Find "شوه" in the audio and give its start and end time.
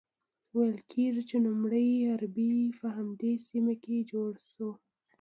4.51-4.71